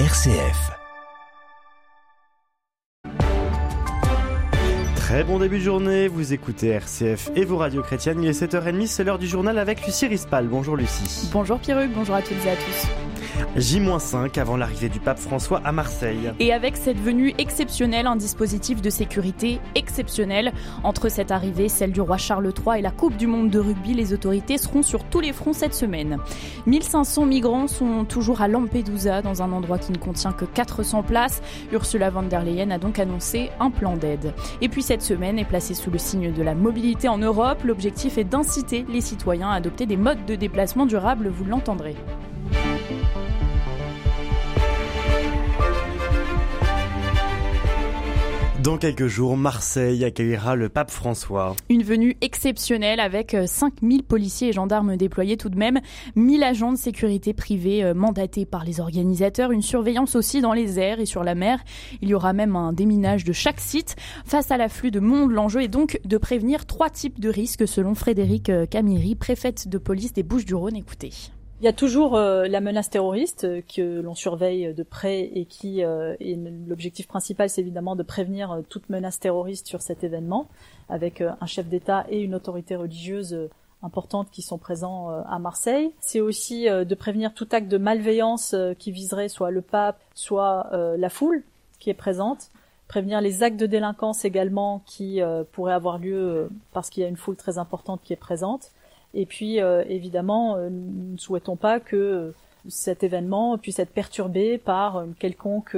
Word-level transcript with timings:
RCF. 0.00 0.72
Très 4.96 5.22
bon 5.22 5.38
début 5.38 5.58
de 5.58 5.62
journée, 5.62 6.08
vous 6.08 6.32
écoutez 6.32 6.70
RCF 6.70 7.30
et 7.36 7.44
vos 7.44 7.58
radios 7.58 7.82
chrétiennes. 7.82 8.20
Il 8.20 8.28
est 8.28 8.42
7h30, 8.42 8.88
c'est 8.88 9.04
l'heure 9.04 9.20
du 9.20 9.28
journal 9.28 9.56
avec 9.56 9.86
Lucie 9.86 10.08
Rispal. 10.08 10.48
Bonjour 10.48 10.76
Lucie. 10.76 11.30
Bonjour 11.32 11.60
Pierruc, 11.60 11.92
bonjour 11.94 12.16
à 12.16 12.22
toutes 12.22 12.44
et 12.44 12.50
à 12.50 12.56
tous. 12.56 12.88
J-5 13.56 14.38
avant 14.38 14.56
l'arrivée 14.56 14.88
du 14.88 15.00
pape 15.00 15.18
François 15.18 15.60
à 15.64 15.72
Marseille. 15.72 16.32
Et 16.40 16.52
avec 16.52 16.76
cette 16.76 16.98
venue 16.98 17.34
exceptionnelle, 17.38 18.06
un 18.06 18.16
dispositif 18.16 18.82
de 18.82 18.90
sécurité 18.90 19.60
exceptionnel. 19.74 20.52
Entre 20.82 21.08
cette 21.08 21.30
arrivée, 21.30 21.68
celle 21.68 21.92
du 21.92 22.00
roi 22.00 22.16
Charles 22.16 22.52
III 22.66 22.78
et 22.78 22.82
la 22.82 22.90
Coupe 22.90 23.16
du 23.16 23.26
monde 23.26 23.50
de 23.50 23.58
rugby, 23.58 23.94
les 23.94 24.12
autorités 24.12 24.58
seront 24.58 24.82
sur 24.82 25.04
tous 25.04 25.20
les 25.20 25.32
fronts 25.32 25.52
cette 25.52 25.74
semaine. 25.74 26.18
1500 26.66 27.26
migrants 27.26 27.68
sont 27.68 28.04
toujours 28.04 28.40
à 28.40 28.48
Lampedusa, 28.48 29.22
dans 29.22 29.42
un 29.42 29.52
endroit 29.52 29.78
qui 29.78 29.92
ne 29.92 29.98
contient 29.98 30.32
que 30.32 30.44
400 30.44 31.02
places. 31.02 31.42
Ursula 31.72 32.10
von 32.10 32.22
der 32.22 32.42
Leyen 32.42 32.70
a 32.70 32.78
donc 32.78 32.98
annoncé 32.98 33.50
un 33.60 33.70
plan 33.70 33.96
d'aide. 33.96 34.34
Et 34.60 34.68
puis 34.68 34.82
cette 34.82 35.02
semaine 35.02 35.38
est 35.38 35.44
placée 35.44 35.74
sous 35.74 35.90
le 35.90 35.98
signe 35.98 36.32
de 36.32 36.42
la 36.42 36.54
mobilité 36.54 37.08
en 37.08 37.18
Europe. 37.18 37.62
L'objectif 37.64 38.18
est 38.18 38.24
d'inciter 38.24 38.84
les 38.88 39.00
citoyens 39.00 39.50
à 39.50 39.54
adopter 39.54 39.86
des 39.86 39.96
modes 39.96 40.24
de 40.26 40.34
déplacement 40.34 40.86
durables, 40.86 41.28
vous 41.28 41.44
l'entendrez. 41.44 41.94
Dans 48.64 48.78
quelques 48.78 49.08
jours, 49.08 49.36
Marseille 49.36 50.06
accueillera 50.06 50.56
le 50.56 50.70
pape 50.70 50.90
François. 50.90 51.54
Une 51.68 51.82
venue 51.82 52.16
exceptionnelle 52.22 52.98
avec 52.98 53.36
5000 53.44 54.00
euh, 54.00 54.04
policiers 54.08 54.48
et 54.48 54.52
gendarmes 54.54 54.96
déployés 54.96 55.36
tout 55.36 55.50
de 55.50 55.58
même, 55.58 55.82
1000 56.16 56.42
agents 56.42 56.72
de 56.72 56.78
sécurité 56.78 57.34
privés 57.34 57.84
euh, 57.84 57.92
mandatés 57.92 58.46
par 58.46 58.64
les 58.64 58.80
organisateurs, 58.80 59.52
une 59.52 59.60
surveillance 59.60 60.16
aussi 60.16 60.40
dans 60.40 60.54
les 60.54 60.78
airs 60.78 60.98
et 60.98 61.04
sur 61.04 61.24
la 61.24 61.34
mer. 61.34 61.62
Il 62.00 62.08
y 62.08 62.14
aura 62.14 62.32
même 62.32 62.56
un 62.56 62.72
déminage 62.72 63.24
de 63.24 63.34
chaque 63.34 63.60
site. 63.60 63.96
Face 64.24 64.50
à 64.50 64.56
l'afflux 64.56 64.90
de 64.90 65.00
monde, 65.00 65.32
l'enjeu 65.32 65.60
est 65.60 65.68
donc 65.68 66.00
de 66.06 66.16
prévenir 66.16 66.64
trois 66.64 66.88
types 66.88 67.20
de 67.20 67.28
risques 67.28 67.68
selon 67.68 67.94
Frédéric 67.94 68.48
euh, 68.48 68.64
Camiri, 68.64 69.14
préfète 69.14 69.68
de 69.68 69.76
police 69.76 70.14
des 70.14 70.22
Bouches-du-Rhône. 70.22 70.76
Écoutez. 70.76 71.10
Il 71.60 71.64
y 71.64 71.68
a 71.68 71.72
toujours 71.72 72.16
euh, 72.16 72.48
la 72.48 72.60
menace 72.60 72.90
terroriste 72.90 73.44
euh, 73.44 73.62
que 73.62 74.00
l'on 74.00 74.14
surveille 74.14 74.74
de 74.74 74.82
près 74.82 75.20
et 75.20 75.44
qui 75.44 75.84
euh, 75.84 76.16
l'objectif 76.66 77.06
principal 77.06 77.48
c'est 77.48 77.60
évidemment 77.60 77.94
de 77.94 78.02
prévenir 78.02 78.60
toute 78.68 78.88
menace 78.90 79.20
terroriste 79.20 79.68
sur 79.68 79.80
cet 79.80 80.02
événement 80.02 80.48
avec 80.88 81.20
un 81.22 81.46
chef 81.46 81.66
d'État 81.68 82.04
et 82.10 82.20
une 82.20 82.34
autorité 82.34 82.76
religieuse 82.76 83.48
importante 83.82 84.30
qui 84.30 84.42
sont 84.42 84.58
présents 84.58 85.08
à 85.08 85.38
Marseille. 85.38 85.92
C'est 86.00 86.20
aussi 86.20 86.66
de 86.66 86.94
prévenir 86.94 87.32
tout 87.32 87.48
acte 87.52 87.68
de 87.68 87.78
malveillance 87.78 88.54
qui 88.78 88.90
viserait 88.90 89.30
soit 89.30 89.50
le 89.50 89.62
pape, 89.62 89.98
soit 90.14 90.68
la 90.72 91.08
foule 91.08 91.42
qui 91.78 91.88
est 91.88 91.94
présente. 91.94 92.50
Prévenir 92.86 93.22
les 93.22 93.42
actes 93.42 93.58
de 93.58 93.64
délinquance 93.64 94.26
également 94.26 94.82
qui 94.84 95.22
pourraient 95.52 95.72
avoir 95.72 95.98
lieu 95.98 96.50
parce 96.74 96.90
qu'il 96.90 97.02
y 97.02 97.06
a 97.06 97.08
une 97.08 97.16
foule 97.16 97.36
très 97.36 97.56
importante 97.56 98.02
qui 98.04 98.12
est 98.12 98.16
présente 98.16 98.72
et 99.14 99.26
puis, 99.26 99.60
euh, 99.60 99.84
évidemment, 99.88 100.56
euh, 100.56 100.68
nous 100.70 101.12
ne 101.12 101.18
souhaitons 101.18 101.56
pas 101.56 101.78
que 101.78 101.96
euh, 101.96 102.34
cet 102.68 103.04
événement 103.04 103.56
puisse 103.58 103.78
être 103.78 103.92
perturbé 103.92 104.58
par 104.58 105.02
une 105.02 105.14
quelconque 105.14 105.76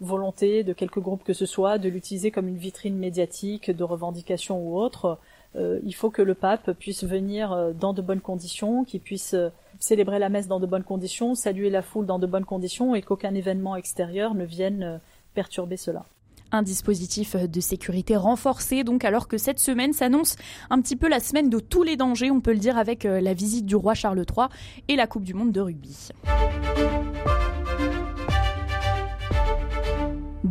volonté 0.00 0.64
de 0.64 0.72
quelque 0.72 1.00
groupe 1.00 1.24
que 1.24 1.34
ce 1.34 1.44
soit 1.44 1.76
de 1.76 1.88
l'utiliser 1.88 2.30
comme 2.30 2.48
une 2.48 2.56
vitrine 2.56 2.96
médiatique 2.96 3.70
de 3.70 3.84
revendication 3.84 4.58
ou 4.62 4.78
autre. 4.78 5.18
il 5.56 5.92
faut 5.92 6.08
que 6.08 6.22
le 6.22 6.34
pape 6.34 6.70
puisse 6.78 7.02
venir 7.02 7.74
dans 7.74 7.92
de 7.92 8.00
bonnes 8.00 8.20
conditions, 8.20 8.84
qu'il 8.84 9.00
puisse 9.00 9.34
célébrer 9.80 10.20
la 10.20 10.28
messe 10.28 10.46
dans 10.46 10.60
de 10.60 10.66
bonnes 10.66 10.84
conditions, 10.84 11.34
saluer 11.34 11.68
la 11.68 11.82
foule 11.82 12.06
dans 12.06 12.20
de 12.20 12.28
bonnes 12.28 12.44
conditions 12.44 12.94
et 12.94 13.02
qu'aucun 13.02 13.34
événement 13.34 13.74
extérieur 13.74 14.34
ne 14.34 14.44
vienne 14.44 15.00
perturber 15.34 15.76
cela 15.76 16.06
un 16.52 16.62
dispositif 16.62 17.36
de 17.36 17.60
sécurité 17.60 18.16
renforcé, 18.16 18.84
donc 18.84 19.04
alors 19.04 19.28
que 19.28 19.38
cette 19.38 19.58
semaine 19.58 19.92
s'annonce 19.92 20.36
un 20.70 20.80
petit 20.80 20.96
peu 20.96 21.08
la 21.08 21.20
semaine 21.20 21.50
de 21.50 21.58
tous 21.58 21.82
les 21.82 21.96
dangers, 21.96 22.30
on 22.30 22.40
peut 22.40 22.52
le 22.52 22.58
dire, 22.58 22.78
avec 22.78 23.04
euh, 23.04 23.20
la 23.20 23.34
visite 23.34 23.66
du 23.66 23.76
roi 23.76 23.94
Charles 23.94 24.18
III 24.18 24.48
et 24.88 24.96
la 24.96 25.06
Coupe 25.06 25.24
du 25.24 25.34
Monde 25.34 25.52
de 25.52 25.60
rugby. 25.60 26.08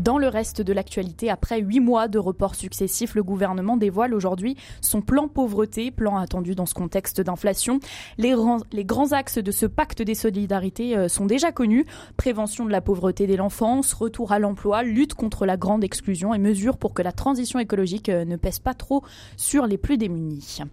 Dans 0.10 0.18
le 0.18 0.28
reste 0.28 0.64
de 0.64 0.74
l'actualité, 0.74 1.30
après 1.30 1.62
huit 1.62 1.82
mois 1.82 2.08
de 2.08 2.18
reports 2.18 2.56
successifs, 2.56 3.14
le 3.14 3.22
gouvernement 3.22 3.78
dévoile 3.78 4.16
aujourd'hui 4.16 4.58
son 4.82 5.04
plan 5.04 5.28
pauvreté, 5.28 5.92
plan 5.92 6.18
attendu 6.18 6.56
dans 6.56 6.66
ce 6.66 6.74
contexte 6.74 7.22
d'inflation. 7.22 7.80
Les, 8.18 8.34
grands 8.86 9.12
axes 9.12 9.38
de 9.38 9.52
ce 9.52 9.68
pacte 9.68 10.02
des 10.02 10.16
solidarités 10.16 10.98
euh, 10.98 11.10
sont 11.10 11.28
déjà 11.28 11.52
connus. 11.52 11.86
Prévention 12.18 12.66
de 12.66 12.72
la 12.72 12.82
pauvreté 12.82 13.28
dès 13.28 13.38
l'enfance, 13.38 13.94
retour 13.94 14.32
à 14.32 14.40
l'emploi, 14.40 14.82
lutte 14.82 15.14
contre 15.14 15.46
la 15.46 15.58
grande 15.58 15.84
exclusion 15.84 16.34
et 16.34 16.40
mesures 16.40 16.78
pour 16.78 16.96
que 16.96 17.04
la 17.04 17.12
transition 17.12 17.60
écologique 17.60 18.10
euh, 18.10 18.26
ne 18.26 18.36
pèse 18.36 18.58
pas 18.58 18.74
trop 18.74 19.04
sur 19.38 19.68
les 19.68 19.78
plus 19.78 20.00
démunis. 20.00 20.64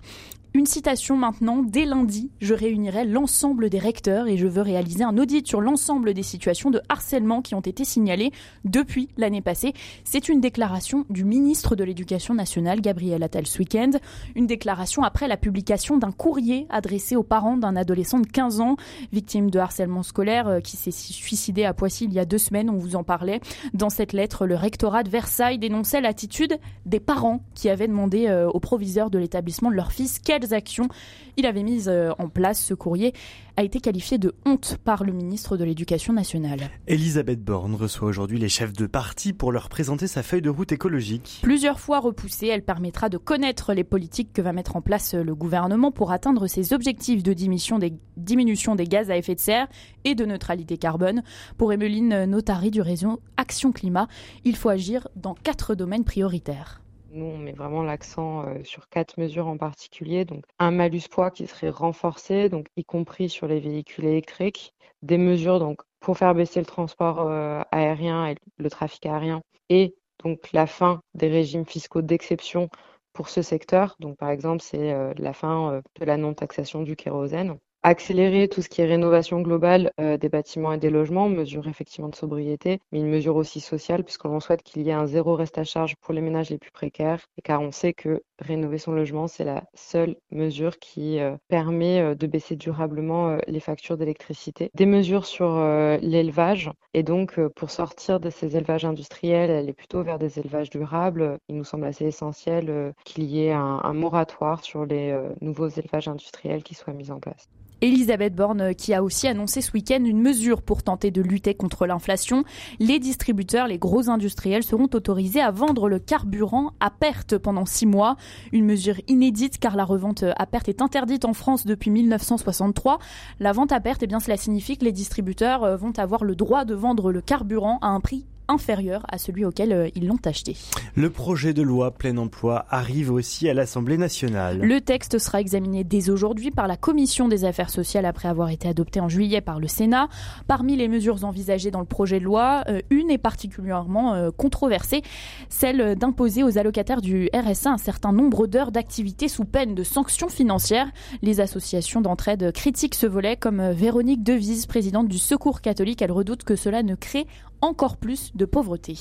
Une 0.56 0.64
citation 0.64 1.18
maintenant, 1.18 1.62
dès 1.62 1.84
lundi, 1.84 2.30
je 2.40 2.54
réunirai 2.54 3.04
l'ensemble 3.04 3.68
des 3.68 3.78
recteurs 3.78 4.26
et 4.26 4.38
je 4.38 4.46
veux 4.46 4.62
réaliser 4.62 5.04
un 5.04 5.18
audit 5.18 5.46
sur 5.46 5.60
l'ensemble 5.60 6.14
des 6.14 6.22
situations 6.22 6.70
de 6.70 6.80
harcèlement 6.88 7.42
qui 7.42 7.54
ont 7.54 7.60
été 7.60 7.84
signalées 7.84 8.32
depuis 8.64 9.10
l'année 9.18 9.42
passée. 9.42 9.74
C'est 10.04 10.30
une 10.30 10.40
déclaration 10.40 11.04
du 11.10 11.24
ministre 11.26 11.76
de 11.76 11.84
l'Éducation 11.84 12.32
nationale, 12.32 12.80
Gabriel 12.80 13.22
Attal, 13.22 13.46
ce 13.46 13.58
week-end. 13.58 13.90
Une 14.34 14.46
déclaration 14.46 15.02
après 15.02 15.28
la 15.28 15.36
publication 15.36 15.98
d'un 15.98 16.10
courrier 16.10 16.66
adressé 16.70 17.16
aux 17.16 17.22
parents 17.22 17.58
d'un 17.58 17.76
adolescent 17.76 18.20
de 18.20 18.26
15 18.26 18.62
ans, 18.62 18.76
victime 19.12 19.50
de 19.50 19.58
harcèlement 19.58 20.02
scolaire, 20.02 20.48
euh, 20.48 20.60
qui 20.60 20.78
s'est 20.78 20.90
suicidé 20.90 21.66
à 21.66 21.74
Poissy 21.74 22.06
il 22.06 22.14
y 22.14 22.18
a 22.18 22.24
deux 22.24 22.38
semaines, 22.38 22.70
on 22.70 22.78
vous 22.78 22.96
en 22.96 23.04
parlait. 23.04 23.42
Dans 23.74 23.90
cette 23.90 24.14
lettre, 24.14 24.46
le 24.46 24.54
rectorat 24.54 25.02
de 25.02 25.10
Versailles 25.10 25.58
dénonçait 25.58 26.00
l'attitude 26.00 26.58
des 26.86 26.98
parents 26.98 27.42
qui 27.54 27.68
avaient 27.68 27.88
demandé 27.88 28.28
euh, 28.28 28.48
au 28.48 28.58
proviseur 28.58 29.10
de 29.10 29.18
l'établissement 29.18 29.70
de 29.70 29.76
leur 29.76 29.92
fils 29.92 30.18
actions 30.52 30.88
il 31.36 31.46
avait 31.46 31.62
mises 31.62 31.88
euh, 31.88 32.12
en 32.18 32.28
place. 32.28 32.62
Ce 32.62 32.74
courrier 32.74 33.12
a 33.56 33.62
été 33.62 33.80
qualifié 33.80 34.18
de 34.18 34.34
honte 34.44 34.78
par 34.84 35.04
le 35.04 35.12
ministre 35.12 35.56
de 35.56 35.64
l'Éducation 35.64 36.12
nationale. 36.12 36.70
Elisabeth 36.86 37.42
Borne 37.42 37.74
reçoit 37.74 38.08
aujourd'hui 38.08 38.38
les 38.38 38.48
chefs 38.48 38.72
de 38.72 38.86
parti 38.86 39.32
pour 39.32 39.52
leur 39.52 39.68
présenter 39.68 40.06
sa 40.06 40.22
feuille 40.22 40.42
de 40.42 40.50
route 40.50 40.72
écologique. 40.72 41.40
Plusieurs 41.42 41.80
fois 41.80 42.00
repoussée, 42.00 42.46
elle 42.46 42.64
permettra 42.64 43.08
de 43.08 43.18
connaître 43.18 43.74
les 43.74 43.84
politiques 43.84 44.32
que 44.32 44.42
va 44.42 44.52
mettre 44.52 44.76
en 44.76 44.82
place 44.82 45.14
le 45.14 45.34
gouvernement 45.34 45.90
pour 45.90 46.10
atteindre 46.10 46.46
ses 46.46 46.72
objectifs 46.72 47.22
de 47.22 47.32
diminution 47.32 47.78
des, 47.78 47.94
diminution 48.16 48.74
des 48.74 48.84
gaz 48.84 49.10
à 49.10 49.16
effet 49.16 49.34
de 49.34 49.40
serre 49.40 49.68
et 50.04 50.14
de 50.14 50.24
neutralité 50.24 50.78
carbone. 50.78 51.22
Pour 51.56 51.72
Emeline 51.72 52.24
Notari 52.24 52.70
du 52.70 52.80
réseau 52.80 53.20
Action 53.36 53.72
Climat, 53.72 54.08
il 54.44 54.56
faut 54.56 54.68
agir 54.68 55.08
dans 55.16 55.34
quatre 55.34 55.74
domaines 55.74 56.04
prioritaires. 56.04 56.80
Nous, 57.10 57.24
on 57.24 57.38
met 57.38 57.52
vraiment 57.52 57.82
l'accent 57.82 58.46
euh, 58.46 58.62
sur 58.64 58.88
quatre 58.88 59.18
mesures 59.18 59.46
en 59.46 59.56
particulier. 59.56 60.24
Donc, 60.24 60.44
un 60.58 60.70
malus 60.70 61.08
poids 61.10 61.30
qui 61.30 61.46
serait 61.46 61.70
renforcé, 61.70 62.50
y 62.76 62.84
compris 62.84 63.28
sur 63.28 63.46
les 63.46 63.60
véhicules 63.60 64.04
électriques. 64.04 64.74
Des 65.02 65.18
mesures 65.18 65.74
pour 66.00 66.18
faire 66.18 66.34
baisser 66.34 66.60
le 66.60 66.66
transport 66.66 67.20
euh, 67.20 67.62
aérien 67.70 68.28
et 68.28 68.36
le 68.58 68.70
trafic 68.70 69.06
aérien, 69.06 69.42
et 69.68 69.94
donc 70.24 70.52
la 70.52 70.66
fin 70.66 71.00
des 71.14 71.28
régimes 71.28 71.66
fiscaux 71.66 72.02
d'exception 72.02 72.68
pour 73.12 73.28
ce 73.28 73.42
secteur. 73.42 73.96
Donc, 74.00 74.16
par 74.16 74.30
exemple, 74.30 74.62
c'est 74.62 74.92
euh, 74.92 75.12
la 75.18 75.32
fin 75.32 75.80
de 76.00 76.04
la 76.04 76.16
non-taxation 76.16 76.82
du 76.82 76.96
kérosène 76.96 77.58
accélérer 77.86 78.48
tout 78.48 78.62
ce 78.62 78.68
qui 78.68 78.80
est 78.80 78.86
rénovation 78.86 79.40
globale 79.40 79.92
euh, 80.00 80.16
des 80.16 80.28
bâtiments 80.28 80.72
et 80.72 80.78
des 80.78 80.90
logements, 80.90 81.28
mesure 81.28 81.68
effectivement 81.68 82.08
de 82.08 82.16
sobriété, 82.16 82.80
mais 82.90 82.98
une 82.98 83.08
mesure 83.08 83.36
aussi 83.36 83.60
sociale, 83.60 84.02
puisque 84.02 84.24
l'on 84.24 84.40
souhaite 84.40 84.64
qu'il 84.64 84.82
y 84.82 84.90
ait 84.90 84.92
un 84.92 85.06
zéro 85.06 85.36
reste 85.36 85.56
à 85.56 85.62
charge 85.62 85.94
pour 86.00 86.12
les 86.12 86.20
ménages 86.20 86.50
les 86.50 86.58
plus 86.58 86.72
précaires, 86.72 87.24
car 87.44 87.60
on 87.60 87.70
sait 87.70 87.92
que 87.92 88.22
rénover 88.40 88.78
son 88.78 88.90
logement, 88.92 89.28
c'est 89.28 89.44
la 89.44 89.62
seule 89.74 90.16
mesure 90.32 90.78
qui 90.80 91.20
euh, 91.20 91.36
permet 91.48 92.00
euh, 92.00 92.14
de 92.16 92.26
baisser 92.26 92.56
durablement 92.56 93.38
les 93.46 93.60
factures 93.60 93.96
d'électricité. 93.96 94.70
Des 94.74 94.86
mesures 94.86 95.26
sur 95.26 95.56
l'élevage, 96.00 96.70
et 96.94 97.02
donc 97.02 97.38
pour 97.54 97.70
sortir 97.70 98.20
de 98.20 98.30
ces 98.30 98.56
élevages 98.56 98.84
industriels, 98.84 99.50
aller 99.50 99.72
plutôt 99.72 100.02
vers 100.02 100.18
des 100.18 100.38
élevages 100.38 100.70
durables, 100.70 101.38
il 101.48 101.56
nous 101.56 101.64
semble 101.64 101.84
assez 101.84 102.06
essentiel 102.06 102.92
qu'il 103.04 103.24
y 103.24 103.44
ait 103.44 103.52
un 103.52 103.92
moratoire 103.92 104.64
sur 104.64 104.86
les 104.86 105.16
nouveaux 105.40 105.68
élevages 105.68 106.08
industriels 106.08 106.62
qui 106.62 106.74
soient 106.74 106.92
mis 106.92 107.10
en 107.10 107.20
place. 107.20 107.48
Elisabeth 107.82 108.34
Borne 108.34 108.60
euh, 108.60 108.72
qui 108.72 108.94
a 108.94 109.02
aussi 109.02 109.28
annoncé 109.28 109.60
ce 109.60 109.72
week-end 109.72 110.02
une 110.04 110.20
mesure 110.20 110.62
pour 110.62 110.82
tenter 110.82 111.10
de 111.10 111.20
lutter 111.20 111.54
contre 111.54 111.86
l'inflation. 111.86 112.44
Les 112.78 112.98
distributeurs, 112.98 113.66
les 113.66 113.78
gros 113.78 114.08
industriels 114.08 114.62
seront 114.62 114.88
autorisés 114.92 115.40
à 115.40 115.50
vendre 115.50 115.88
le 115.88 115.98
carburant 115.98 116.72
à 116.80 116.90
perte 116.90 117.38
pendant 117.38 117.66
six 117.66 117.86
mois. 117.86 118.16
Une 118.52 118.64
mesure 118.64 119.00
inédite 119.08 119.58
car 119.58 119.76
la 119.76 119.84
revente 119.84 120.24
à 120.36 120.46
perte 120.46 120.68
est 120.68 120.82
interdite 120.82 121.24
en 121.24 121.34
France 121.34 121.66
depuis 121.66 121.90
1963. 121.90 122.98
La 123.40 123.52
vente 123.52 123.72
à 123.72 123.80
perte, 123.80 124.02
eh 124.02 124.06
bien, 124.06 124.20
cela 124.20 124.36
signifie 124.36 124.78
que 124.78 124.84
les 124.84 124.92
distributeurs 124.92 125.64
euh, 125.64 125.76
vont 125.76 125.92
avoir 125.98 126.24
le 126.24 126.34
droit 126.34 126.64
de 126.64 126.74
vendre 126.74 127.12
le 127.12 127.20
carburant 127.20 127.78
à 127.82 127.88
un 127.88 128.00
prix 128.00 128.26
inférieur 128.48 129.04
à 129.10 129.18
celui 129.18 129.44
auquel 129.44 129.72
euh, 129.72 129.88
ils 129.94 130.06
l'ont 130.06 130.18
acheté. 130.24 130.56
Le 130.94 131.10
projet 131.10 131.52
de 131.52 131.62
loi 131.62 131.90
plein 131.90 132.16
emploi 132.16 132.66
arrive 132.70 133.12
aussi 133.12 133.48
à 133.48 133.54
l'Assemblée 133.54 133.98
nationale. 133.98 134.58
Le 134.60 134.80
texte 134.80 135.18
sera 135.18 135.40
examiné 135.40 135.84
dès 135.84 136.10
aujourd'hui 136.10 136.50
par 136.50 136.66
la 136.66 136.76
Commission 136.76 137.28
des 137.28 137.44
affaires 137.44 137.70
sociales 137.70 138.04
après 138.04 138.28
avoir 138.28 138.50
été 138.50 138.68
adopté 138.68 139.00
en 139.00 139.08
juillet 139.08 139.40
par 139.40 139.58
le 139.58 139.68
Sénat. 139.68 140.08
Parmi 140.46 140.76
les 140.76 140.88
mesures 140.88 141.24
envisagées 141.24 141.70
dans 141.70 141.80
le 141.80 141.86
projet 141.86 142.20
de 142.20 142.24
loi, 142.24 142.64
euh, 142.68 142.80
une 142.90 143.10
est 143.10 143.18
particulièrement 143.18 144.14
euh, 144.14 144.30
controversée, 144.30 145.02
celle 145.48 145.96
d'imposer 145.96 146.42
aux 146.42 146.58
allocataires 146.58 147.02
du 147.02 147.28
RSA 147.34 147.70
un 147.70 147.78
certain 147.78 148.12
nombre 148.12 148.46
d'heures 148.46 148.72
d'activité 148.72 149.28
sous 149.28 149.44
peine 149.44 149.74
de 149.74 149.82
sanctions 149.82 150.28
financières. 150.28 150.88
Les 151.22 151.40
associations 151.40 152.00
d'entraide 152.00 152.52
critiquent 152.52 152.94
ce 152.94 153.06
volet 153.06 153.36
comme 153.36 153.70
Véronique 153.70 154.22
Devise, 154.22 154.66
présidente 154.66 155.08
du 155.08 155.18
Secours 155.18 155.60
catholique. 155.60 156.02
Elle 156.02 156.12
redoute 156.12 156.44
que 156.44 156.56
cela 156.56 156.82
ne 156.82 156.94
crée 156.94 157.26
encore 157.60 157.96
plus 157.96 158.32
de 158.34 158.44
pauvreté 158.44 158.94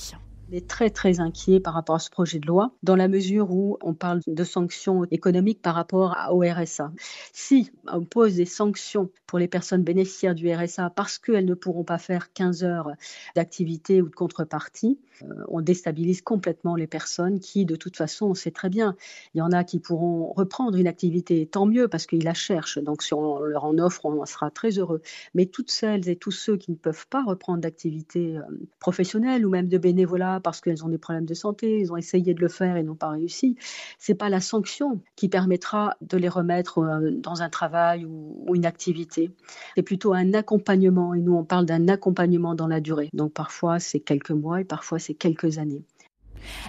est 0.51 0.67
très 0.67 0.89
très 0.89 1.19
inquiet 1.19 1.59
par 1.59 1.73
rapport 1.73 1.95
à 1.95 1.99
ce 1.99 2.09
projet 2.09 2.39
de 2.39 2.47
loi, 2.47 2.71
dans 2.83 2.95
la 2.95 3.07
mesure 3.07 3.51
où 3.51 3.77
on 3.81 3.93
parle 3.93 4.21
de 4.27 4.43
sanctions 4.43 5.05
économiques 5.11 5.61
par 5.61 5.75
rapport 5.75 6.15
au 6.31 6.41
RSA. 6.41 6.91
Si 7.33 7.71
on 7.91 8.03
pose 8.03 8.35
des 8.35 8.45
sanctions 8.45 9.09
pour 9.27 9.39
les 9.39 9.47
personnes 9.47 9.83
bénéficiaires 9.83 10.35
du 10.35 10.51
RSA 10.53 10.91
parce 10.91 11.17
qu'elles 11.17 11.45
ne 11.45 11.53
pourront 11.53 11.83
pas 11.83 11.97
faire 11.97 12.31
15 12.33 12.63
heures 12.63 12.91
d'activité 13.35 14.01
ou 14.01 14.09
de 14.09 14.15
contrepartie, 14.15 14.99
euh, 15.23 15.43
on 15.47 15.61
déstabilise 15.61 16.21
complètement 16.21 16.75
les 16.75 16.87
personnes 16.87 17.39
qui, 17.39 17.65
de 17.65 17.75
toute 17.75 17.97
façon, 17.97 18.27
on 18.27 18.33
sait 18.33 18.51
très 18.51 18.69
bien, 18.69 18.95
il 19.33 19.39
y 19.39 19.41
en 19.41 19.51
a 19.51 19.63
qui 19.63 19.79
pourront 19.79 20.33
reprendre 20.33 20.77
une 20.77 20.87
activité, 20.87 21.45
tant 21.47 21.65
mieux 21.65 21.87
parce 21.87 22.05
qu'ils 22.05 22.23
la 22.23 22.33
cherchent. 22.33 22.79
Donc 22.79 23.01
si 23.01 23.13
on 23.13 23.39
leur 23.39 23.65
en 23.65 23.77
offre, 23.77 24.05
on 24.05 24.25
sera 24.25 24.51
très 24.51 24.71
heureux. 24.77 25.01
Mais 25.33 25.45
toutes 25.45 25.71
celles 25.71 26.09
et 26.09 26.15
tous 26.15 26.31
ceux 26.31 26.57
qui 26.57 26.71
ne 26.71 26.75
peuvent 26.77 27.07
pas 27.07 27.23
reprendre 27.23 27.59
d'activité 27.59 28.37
euh, 28.37 28.41
professionnelle 28.79 29.45
ou 29.45 29.49
même 29.49 29.67
de 29.67 29.77
bénévolat 29.77 30.34
parce 30.39 30.61
qu'elles 30.61 30.83
ont 30.85 30.89
des 30.89 30.97
problèmes 30.97 31.25
de 31.25 31.33
santé, 31.33 31.79
ils 31.79 31.91
ont 31.91 31.97
essayé 31.97 32.33
de 32.33 32.41
le 32.41 32.47
faire 32.47 32.77
et 32.77 32.83
n'ont 32.83 32.95
pas 32.95 33.09
réussi. 33.09 33.55
C'est 33.99 34.15
pas 34.15 34.29
la 34.29 34.41
sanction 34.41 35.01
qui 35.15 35.29
permettra 35.29 35.95
de 36.01 36.17
les 36.17 36.29
remettre 36.29 36.79
euh, 36.79 37.11
dans 37.11 37.41
un 37.41 37.49
travail 37.49 38.05
ou, 38.05 38.53
une 38.55 38.65
activité. 38.65 39.31
C'est 39.75 39.83
plutôt 39.83 40.13
un 40.13 40.33
accompagnement 40.33 41.13
et 41.13 41.19
nous 41.19 41.35
on 41.35 41.43
parle 41.43 41.65
d'un 41.65 41.87
accompagnement 41.87 42.55
dans 42.55 42.67
la 42.67 42.79
durée. 42.79 43.09
Donc 43.13 43.33
parfois 43.33 43.79
c'est 43.79 43.99
quelques 43.99 44.31
mois 44.31 44.61
et 44.61 44.65
parfois 44.65 44.99
c'est 44.99 45.13
quelques 45.13 45.57
années. 45.57 45.83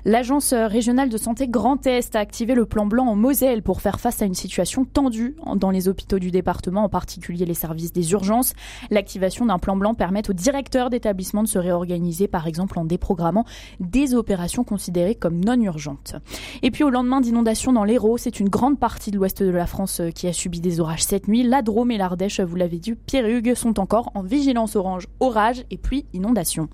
L'Agence 0.05 0.53
régionale 0.53 1.09
de 1.09 1.19
santé 1.19 1.49
Grand 1.49 1.87
Est 1.87 2.17
a 2.17 2.21
activé 2.21 2.55
le 2.55 2.67
plan 2.67 2.87
blanc 2.87 3.07
en 3.07 3.17
Moselle 3.17 3.63
pour 3.63 3.81
faire 3.81 4.01
face 4.01 4.23
à 4.23 4.25
une 4.25 4.35
situation 4.35 4.85
tendue 4.85 5.37
dans 5.57 5.71
les 5.71 5.89
hôpitaux 5.89 6.19
du 6.19 6.31
département, 6.31 6.85
en 6.85 6.89
particulier 6.89 7.45
les 7.45 7.55
services 7.55 7.93
des 7.93 8.13
urgences. 8.13 8.55
L'activation 8.91 9.47
d'un 9.47 9.59
plan 9.59 9.77
blanc 9.77 9.95
permet 9.95 10.29
aux 10.29 10.33
directeurs 10.33 10.91
d'établissements 10.91 11.43
de 11.43 11.49
se 11.49 11.59
réorganiser, 11.59 12.29
par 12.29 12.47
exemple 12.47 12.79
en 12.79 12.85
déprogrammant 12.85 13.45
des 13.81 14.15
opérations 14.15 14.65
considérées 14.65 15.15
comme 15.15 15.45
non 15.45 15.61
urgentes. 15.61 16.17
Et 16.63 16.71
puis 16.71 16.85
au 16.85 16.91
lendemain 16.91 17.21
d'inondations 17.21 17.73
dans 17.73 17.85
l'Hérault, 17.85 18.19
c'est 18.19 18.41
une 18.41 18.49
grande 18.49 18.79
partie 18.79 19.11
de 19.11 19.17
l'ouest 19.17 19.43
de 19.43 19.51
la 19.51 19.67
France 19.67 20.01
euh, 20.01 20.11
qui 20.11 20.27
a 20.27 20.33
subi 20.33 20.61
des 20.61 20.81
orages 20.81 21.05
cette 21.05 21.29
nuit. 21.29 21.43
La 21.43 21.63
Drôme 21.63 21.91
et 21.91 21.99
l'Ardèche, 21.99 22.41
vous 22.41 22.57
l'avez 22.57 22.79
dit, 22.79 22.95
Pierre-Hugues, 22.95 23.55
sont 23.55 23.81
encore 23.81 24.11
en 24.15 24.23
vigilance 24.23 24.77
orange, 24.77 25.07
orage 25.21 25.65
et 25.71 25.77
puis 25.77 26.07
inondation. 26.13 26.69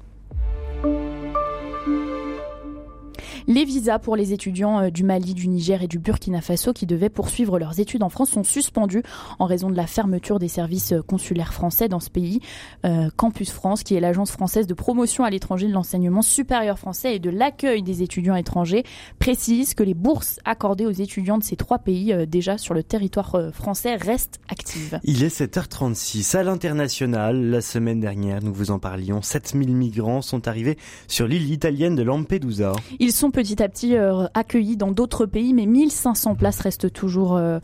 Les 3.46 3.64
visas 3.64 3.98
pour 3.98 4.16
les 4.16 4.32
étudiants 4.32 4.80
euh, 4.80 4.90
du 4.90 5.02
Mali, 5.04 5.34
du 5.34 5.48
Niger 5.48 5.82
et 5.82 5.88
du 5.88 5.98
Burkina 5.98 6.40
Faso 6.40 6.72
qui 6.72 6.86
devaient 6.86 7.08
poursuivre 7.08 7.58
leurs 7.58 7.80
études 7.80 8.02
en 8.02 8.08
France 8.08 8.30
sont 8.30 8.44
suspendus 8.44 9.02
en 9.38 9.46
raison 9.46 9.68
de 9.70 9.76
la 9.76 9.86
fermeture 9.86 10.38
des 10.38 10.48
services 10.48 10.92
euh, 10.92 11.02
consulaires 11.02 11.52
français 11.52 11.88
dans 11.88 12.00
ce 12.00 12.10
pays. 12.10 12.40
Euh, 12.84 13.10
Campus 13.16 13.50
France, 13.50 13.82
qui 13.82 13.94
est 13.94 14.00
l'agence 14.00 14.30
française 14.30 14.66
de 14.66 14.74
promotion 14.74 15.24
à 15.24 15.30
l'étranger 15.30 15.66
de 15.66 15.72
l'enseignement 15.72 16.22
supérieur 16.22 16.78
français 16.78 17.16
et 17.16 17.18
de 17.18 17.30
l'accueil 17.30 17.82
des 17.82 18.02
étudiants 18.02 18.36
étrangers, 18.36 18.84
précise 19.18 19.74
que 19.74 19.82
les 19.82 19.94
bourses 19.94 20.38
accordées 20.44 20.86
aux 20.86 20.90
étudiants 20.90 21.38
de 21.38 21.44
ces 21.44 21.56
trois 21.56 21.78
pays 21.78 22.14
déjà 22.26 22.58
sur 22.58 22.74
le 22.74 22.82
territoire 22.82 23.36
français 23.52 23.96
restent 23.96 24.40
actives. 24.48 25.00
Il 25.04 25.22
est 25.24 25.40
7h36 25.40 26.36
à 26.36 26.42
l'international. 26.42 27.50
La 27.50 27.60
semaine 27.60 28.00
dernière, 28.00 28.42
nous 28.42 28.52
vous 28.52 28.70
en 28.70 28.78
parlions, 28.78 29.22
7000 29.22 29.74
migrants 29.74 30.22
sont 30.22 30.46
arrivés 30.46 30.78
sur 31.08 31.26
l'île 31.26 31.50
italienne 31.50 31.96
de 31.96 32.02
Lampedusa. 32.02 32.72
Ils 33.00 33.12
sont 33.12 33.31
petit 33.32 33.62
à 33.62 33.68
petit 33.68 33.96
euh, 33.96 34.26
accueillis 34.34 34.76
dans 34.76 34.92
d'autres 34.92 35.26
pays, 35.26 35.52
mais 35.52 35.66
1500 35.66 36.36
places 36.36 36.60
restent 36.60 36.92
toujours, 36.92 37.36
euh, 37.36 37.58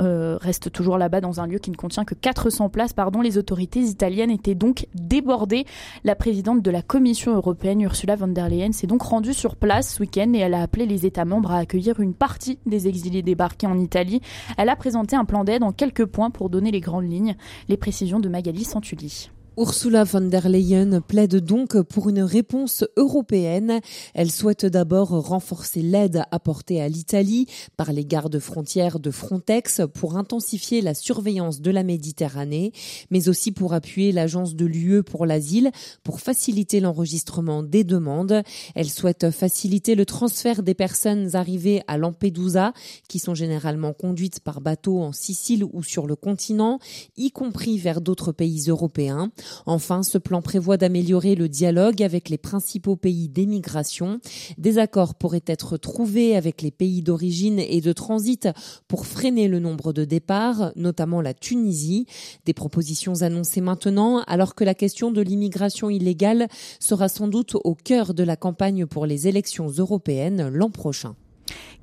euh, 0.00 0.38
toujours 0.72 0.98
là-bas 0.98 1.20
dans 1.20 1.40
un 1.40 1.46
lieu 1.46 1.58
qui 1.58 1.70
ne 1.70 1.76
contient 1.76 2.04
que 2.04 2.14
400 2.14 2.68
places. 2.68 2.92
Pardon, 2.92 3.20
les 3.20 3.38
autorités 3.38 3.80
italiennes 3.80 4.30
étaient 4.30 4.54
donc 4.54 4.86
débordées. 4.94 5.64
La 6.04 6.14
présidente 6.14 6.62
de 6.62 6.70
la 6.70 6.82
Commission 6.82 7.34
européenne, 7.34 7.80
Ursula 7.80 8.14
von 8.14 8.28
der 8.28 8.48
Leyen, 8.48 8.72
s'est 8.72 8.86
donc 8.86 9.02
rendue 9.02 9.34
sur 9.34 9.56
place 9.56 9.94
ce 9.94 10.00
week-end 10.00 10.32
et 10.34 10.38
elle 10.38 10.54
a 10.54 10.62
appelé 10.62 10.86
les 10.86 11.06
États 11.06 11.24
membres 11.24 11.50
à 11.50 11.58
accueillir 11.58 11.98
une 12.00 12.14
partie 12.14 12.58
des 12.66 12.86
exilés 12.86 13.22
débarqués 13.22 13.66
en 13.66 13.78
Italie. 13.78 14.20
Elle 14.58 14.68
a 14.68 14.76
présenté 14.76 15.16
un 15.16 15.24
plan 15.24 15.42
d'aide 15.42 15.62
en 15.62 15.72
quelques 15.72 16.04
points 16.04 16.30
pour 16.30 16.50
donner 16.50 16.70
les 16.70 16.80
grandes 16.80 17.10
lignes. 17.10 17.36
Les 17.68 17.76
précisions 17.76 18.20
de 18.20 18.28
Magali 18.28 18.64
Santulli. 18.64 19.30
Ursula 19.58 20.04
von 20.04 20.28
der 20.28 20.50
Leyen 20.50 21.00
plaide 21.00 21.36
donc 21.36 21.80
pour 21.80 22.10
une 22.10 22.20
réponse 22.20 22.84
européenne. 22.98 23.80
Elle 24.12 24.30
souhaite 24.30 24.66
d'abord 24.66 25.08
renforcer 25.08 25.80
l'aide 25.80 26.24
apportée 26.30 26.82
à 26.82 26.90
l'Italie 26.90 27.46
par 27.78 27.94
les 27.94 28.04
gardes 28.04 28.38
frontières 28.38 29.00
de 29.00 29.10
Frontex 29.10 29.80
pour 29.94 30.18
intensifier 30.18 30.82
la 30.82 30.92
surveillance 30.92 31.62
de 31.62 31.70
la 31.70 31.84
Méditerranée, 31.84 32.72
mais 33.10 33.30
aussi 33.30 33.50
pour 33.50 33.72
appuyer 33.72 34.12
l'agence 34.12 34.56
de 34.56 34.66
l'UE 34.66 35.02
pour 35.02 35.24
l'asile 35.24 35.70
pour 36.04 36.20
faciliter 36.20 36.80
l'enregistrement 36.80 37.62
des 37.62 37.82
demandes. 37.82 38.42
Elle 38.74 38.90
souhaite 38.90 39.30
faciliter 39.30 39.94
le 39.94 40.04
transfert 40.04 40.62
des 40.62 40.74
personnes 40.74 41.34
arrivées 41.34 41.80
à 41.86 41.96
Lampedusa, 41.96 42.74
qui 43.08 43.18
sont 43.18 43.34
généralement 43.34 43.94
conduites 43.94 44.40
par 44.40 44.60
bateau 44.60 45.00
en 45.00 45.12
Sicile 45.12 45.64
ou 45.64 45.82
sur 45.82 46.06
le 46.06 46.14
continent, 46.14 46.78
y 47.16 47.30
compris 47.30 47.78
vers 47.78 48.02
d'autres 48.02 48.32
pays 48.32 48.64
européens. 48.68 49.30
Enfin, 49.66 50.02
ce 50.02 50.18
plan 50.18 50.42
prévoit 50.42 50.76
d'améliorer 50.76 51.34
le 51.34 51.48
dialogue 51.48 52.02
avec 52.02 52.28
les 52.28 52.38
principaux 52.38 52.96
pays 52.96 53.28
d'émigration. 53.28 54.20
Des 54.58 54.78
accords 54.78 55.14
pourraient 55.14 55.44
être 55.46 55.76
trouvés 55.76 56.36
avec 56.36 56.62
les 56.62 56.70
pays 56.70 57.02
d'origine 57.02 57.58
et 57.58 57.80
de 57.80 57.92
transit 57.92 58.48
pour 58.88 59.06
freiner 59.06 59.48
le 59.48 59.58
nombre 59.58 59.92
de 59.92 60.04
départs, 60.04 60.72
notamment 60.76 61.20
la 61.20 61.34
Tunisie. 61.34 62.06
Des 62.44 62.54
propositions 62.54 63.22
annoncées 63.22 63.60
maintenant, 63.60 64.22
alors 64.26 64.54
que 64.54 64.64
la 64.64 64.74
question 64.74 65.10
de 65.10 65.20
l'immigration 65.20 65.90
illégale 65.90 66.48
sera 66.80 67.08
sans 67.08 67.28
doute 67.28 67.56
au 67.64 67.74
cœur 67.74 68.14
de 68.14 68.22
la 68.22 68.36
campagne 68.36 68.86
pour 68.86 69.06
les 69.06 69.28
élections 69.28 69.68
européennes 69.68 70.48
l'an 70.48 70.70
prochain. 70.70 71.14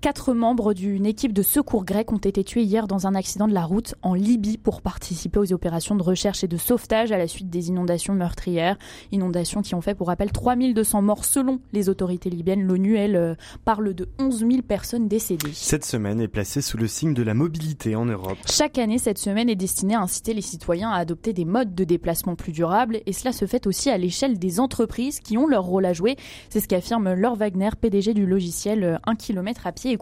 Quatre 0.03 0.33
membres 0.33 0.73
d'une 0.73 1.05
équipe 1.05 1.31
de 1.31 1.41
secours 1.41 1.85
grec 1.85 2.11
ont 2.11 2.17
été 2.17 2.44
tués 2.44 2.63
hier 2.63 2.88
dans 2.88 3.07
un 3.07 3.15
accident 3.15 3.47
de 3.47 3.53
la 3.53 3.63
route 3.63 3.95
en 4.01 4.15
Libye 4.15 4.57
pour 4.57 4.81
participer 4.81 5.39
aux 5.39 5.53
opérations 5.53 5.95
de 5.95 6.03
recherche 6.03 6.44
et 6.44 6.50
de 6.50 6.57
sauvetage 6.57 7.13
à 7.13 7.17
la 7.17 7.25
suite 7.25 7.50
des 7.50 7.69
inondations 7.69 8.13
meurtrières. 8.13 8.77
Inondations 9.13 9.61
qui 9.61 9.75
ont 9.75 9.79
fait, 9.79 9.95
pour 9.95 10.07
rappel, 10.07 10.33
3200 10.33 11.01
morts 11.03 11.24
selon 11.24 11.62
les 11.72 11.88
autorités 11.88 12.29
libyennes. 12.29 12.63
L'ONU, 12.63 12.98
elle, 12.98 13.15
euh, 13.15 13.36
parle 13.63 13.93
de 13.93 14.10
11 14.19 14.39
000 14.39 14.62
personnes 14.67 15.07
décédées. 15.07 15.53
Cette 15.53 15.86
semaine 15.86 16.19
est 16.19 16.27
placée 16.27 16.60
sous 16.60 16.75
le 16.75 16.88
signe 16.88 17.13
de 17.13 17.24
la 17.24 17.33
mobilité 17.33 17.95
en 17.95 18.03
Europe. 18.03 18.38
Chaque 18.45 18.79
année, 18.79 18.98
cette 18.98 19.19
semaine 19.19 19.50
est 19.50 19.55
destinée 19.55 19.95
à 19.95 20.01
inciter 20.01 20.33
les 20.33 20.41
citoyens 20.41 20.91
à 20.91 20.98
adopter 20.98 21.31
des 21.31 21.45
modes 21.45 21.75
de 21.75 21.86
déplacement 21.86 22.36
plus 22.36 22.51
durables 22.51 23.00
et 23.05 23.13
cela 23.13 23.31
se 23.31 23.45
fait 23.45 23.67
aussi 23.67 23.89
à 23.89 23.98
l'échelle 23.98 24.38
des 24.38 24.60
entreprises 24.60 25.22
qui 25.22 25.38
ont 25.38 25.48
leur 25.48 25.63
rôle 25.63 25.86
à 25.86 25.93
jouer. 25.93 26.17
C'est 26.50 26.60
ce 26.60 26.67
qu'affirme 26.67 27.13
Laure 27.13 27.38
Wagner, 27.38 27.69
PDG 27.79 28.13
du 28.13 28.25
logiciel 28.25 29.00
1 29.05 29.15
km 29.15 29.65
à 29.65 29.72
pied 29.72 29.92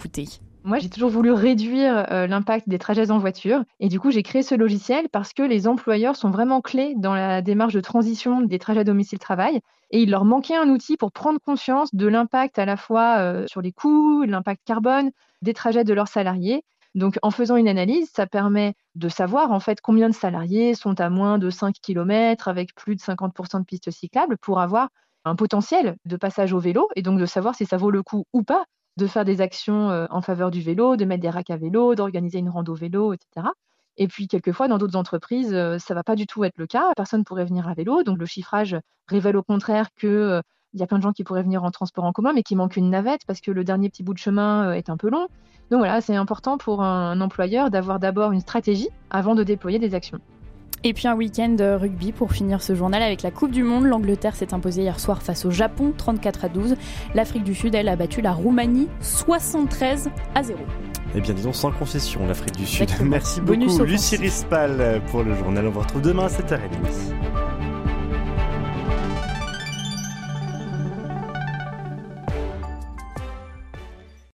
Moi, 0.63 0.77
j'ai 0.77 0.89
toujours 0.89 1.09
voulu 1.09 1.31
réduire 1.31 2.05
euh, 2.11 2.27
l'impact 2.27 2.69
des 2.69 2.77
trajets 2.77 3.09
en 3.09 3.17
voiture. 3.17 3.63
Et 3.79 3.89
du 3.89 3.99
coup, 3.99 4.11
j'ai 4.11 4.21
créé 4.21 4.43
ce 4.43 4.53
logiciel 4.53 5.09
parce 5.09 5.33
que 5.33 5.41
les 5.41 5.67
employeurs 5.67 6.15
sont 6.15 6.29
vraiment 6.29 6.61
clés 6.61 6.93
dans 6.97 7.15
la 7.15 7.41
démarche 7.41 7.73
de 7.73 7.81
transition 7.81 8.41
des 8.41 8.59
trajets 8.59 8.83
domicile-travail. 8.83 9.61
Et 9.89 10.03
il 10.03 10.11
leur 10.11 10.23
manquait 10.23 10.55
un 10.55 10.69
outil 10.69 10.97
pour 10.97 11.11
prendre 11.11 11.39
conscience 11.39 11.93
de 11.95 12.07
l'impact 12.07 12.59
à 12.59 12.65
la 12.65 12.77
fois 12.77 13.17
euh, 13.19 13.47
sur 13.47 13.61
les 13.61 13.71
coûts, 13.71 14.23
l'impact 14.23 14.61
carbone 14.63 15.09
des 15.41 15.53
trajets 15.55 15.83
de 15.83 15.93
leurs 15.93 16.07
salariés. 16.07 16.63
Donc, 16.93 17.17
en 17.23 17.31
faisant 17.31 17.55
une 17.55 17.67
analyse, 17.67 18.11
ça 18.13 18.27
permet 18.27 18.75
de 18.93 19.09
savoir 19.09 19.51
en 19.51 19.59
fait 19.59 19.81
combien 19.81 20.09
de 20.09 20.13
salariés 20.13 20.75
sont 20.75 20.99
à 20.99 21.09
moins 21.09 21.39
de 21.39 21.49
5 21.49 21.75
km 21.81 22.47
avec 22.47 22.75
plus 22.75 22.95
de 22.95 23.01
50% 23.01 23.61
de 23.61 23.65
pistes 23.65 23.89
cyclables 23.89 24.37
pour 24.37 24.59
avoir 24.59 24.89
un 25.25 25.35
potentiel 25.35 25.95
de 26.05 26.17
passage 26.17 26.53
au 26.53 26.59
vélo 26.59 26.89
et 26.95 27.01
donc 27.01 27.19
de 27.19 27.25
savoir 27.25 27.55
si 27.55 27.65
ça 27.65 27.77
vaut 27.77 27.91
le 27.91 28.03
coup 28.03 28.25
ou 28.33 28.43
pas 28.43 28.65
de 28.97 29.07
faire 29.07 29.25
des 29.25 29.41
actions 29.41 29.89
euh, 29.89 30.05
en 30.09 30.21
faveur 30.21 30.51
du 30.51 30.61
vélo, 30.61 30.95
de 30.95 31.05
mettre 31.05 31.21
des 31.21 31.29
racks 31.29 31.49
à 31.49 31.57
vélo, 31.57 31.95
d'organiser 31.95 32.39
une 32.39 32.49
rando 32.49 32.73
vélo, 32.73 33.13
etc. 33.13 33.47
Et 33.97 34.07
puis, 34.07 34.27
quelquefois, 34.27 34.67
dans 34.67 34.77
d'autres 34.77 34.97
entreprises, 34.97 35.53
euh, 35.53 35.77
ça 35.77 35.93
ne 35.93 35.99
va 35.99 36.03
pas 36.03 36.15
du 36.15 36.27
tout 36.27 36.43
être 36.43 36.57
le 36.57 36.67
cas. 36.67 36.91
Personne 36.95 37.21
ne 37.21 37.25
pourrait 37.25 37.45
venir 37.45 37.67
à 37.67 37.73
vélo. 37.73 38.03
Donc, 38.03 38.17
le 38.17 38.25
chiffrage 38.25 38.75
révèle 39.07 39.37
au 39.37 39.43
contraire 39.43 39.89
qu'il 39.99 40.09
euh, 40.09 40.41
y 40.73 40.83
a 40.83 40.87
plein 40.87 40.97
de 40.97 41.03
gens 41.03 41.13
qui 41.13 41.23
pourraient 41.23 41.43
venir 41.43 41.63
en 41.63 41.71
transport 41.71 42.05
en 42.05 42.11
commun, 42.11 42.33
mais 42.33 42.43
qui 42.43 42.55
manquent 42.55 42.77
une 42.77 42.89
navette 42.89 43.21
parce 43.27 43.41
que 43.41 43.51
le 43.51 43.63
dernier 43.63 43.89
petit 43.89 44.03
bout 44.03 44.13
de 44.13 44.19
chemin 44.19 44.73
est 44.73 44.89
un 44.89 44.97
peu 44.97 45.09
long. 45.09 45.27
Donc 45.69 45.79
voilà, 45.79 46.01
c'est 46.01 46.15
important 46.15 46.57
pour 46.57 46.83
un 46.83 47.19
employeur 47.21 47.69
d'avoir 47.69 47.99
d'abord 47.99 48.33
une 48.33 48.41
stratégie 48.41 48.89
avant 49.09 49.35
de 49.35 49.43
déployer 49.43 49.79
des 49.79 49.95
actions. 49.95 50.19
Et 50.83 50.93
puis 50.93 51.07
un 51.07 51.15
week-end 51.15 51.55
rugby 51.59 52.11
pour 52.11 52.31
finir 52.31 52.63
ce 52.63 52.73
journal 52.73 53.03
avec 53.03 53.21
la 53.21 53.29
Coupe 53.29 53.51
du 53.51 53.61
Monde. 53.61 53.85
L'Angleterre 53.85 54.35
s'est 54.35 54.53
imposée 54.53 54.81
hier 54.81 54.99
soir 54.99 55.21
face 55.21 55.45
au 55.45 55.51
Japon, 55.51 55.93
34 55.95 56.45
à 56.45 56.49
12. 56.49 56.75
L'Afrique 57.13 57.43
du 57.43 57.53
Sud, 57.53 57.75
elle, 57.75 57.87
a 57.87 57.95
battu 57.95 58.21
la 58.21 58.31
Roumanie, 58.31 58.87
73 59.01 60.09
à 60.33 60.41
0. 60.41 60.57
Eh 61.15 61.21
bien, 61.21 61.33
disons 61.35 61.53
sans 61.53 61.71
concession, 61.71 62.25
l'Afrique 62.25 62.55
du 62.55 62.65
Sud. 62.65 62.89
Merci 63.03 63.41
beaucoup, 63.41 63.83
Lucie 63.83 64.17
Rispal, 64.17 65.01
pour 65.11 65.21
le 65.23 65.35
journal. 65.35 65.67
On 65.67 65.71
vous 65.71 65.81
retrouve 65.81 66.01
demain 66.01 66.25
à 66.25 66.29
7h30. 66.29 66.57